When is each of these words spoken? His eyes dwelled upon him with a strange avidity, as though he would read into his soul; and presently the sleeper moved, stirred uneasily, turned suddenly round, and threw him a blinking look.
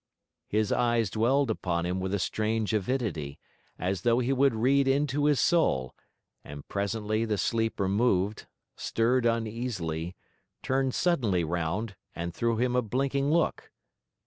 His 0.47 0.71
eyes 0.71 1.11
dwelled 1.11 1.51
upon 1.51 1.85
him 1.85 1.99
with 1.99 2.11
a 2.11 2.17
strange 2.17 2.73
avidity, 2.73 3.37
as 3.77 4.01
though 4.01 4.17
he 4.17 4.33
would 4.33 4.55
read 4.55 4.87
into 4.87 5.25
his 5.25 5.39
soul; 5.39 5.93
and 6.43 6.67
presently 6.67 7.23
the 7.23 7.37
sleeper 7.37 7.87
moved, 7.87 8.47
stirred 8.75 9.27
uneasily, 9.27 10.15
turned 10.63 10.95
suddenly 10.95 11.43
round, 11.43 11.95
and 12.15 12.33
threw 12.33 12.57
him 12.57 12.75
a 12.75 12.81
blinking 12.81 13.29
look. 13.29 13.69